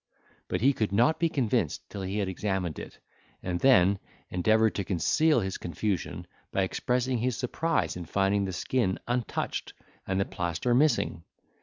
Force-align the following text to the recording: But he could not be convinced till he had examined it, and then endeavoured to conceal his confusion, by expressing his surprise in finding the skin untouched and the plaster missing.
But 0.47 0.61
he 0.61 0.73
could 0.73 0.91
not 0.91 1.19
be 1.19 1.29
convinced 1.29 1.87
till 1.91 2.01
he 2.01 2.17
had 2.17 2.27
examined 2.27 2.79
it, 2.79 2.97
and 3.43 3.59
then 3.59 3.99
endeavoured 4.31 4.73
to 4.73 4.83
conceal 4.83 5.41
his 5.41 5.59
confusion, 5.59 6.25
by 6.51 6.63
expressing 6.63 7.19
his 7.19 7.37
surprise 7.37 7.95
in 7.95 8.05
finding 8.05 8.45
the 8.45 8.51
skin 8.53 8.97
untouched 9.07 9.73
and 10.07 10.19
the 10.19 10.25
plaster 10.25 10.73
missing. 10.73 11.23